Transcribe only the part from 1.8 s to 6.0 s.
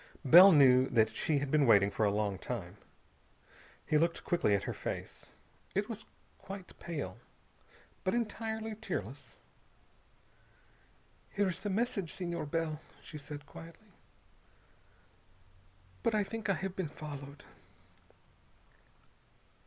for a long time. He looked quickly at her face. It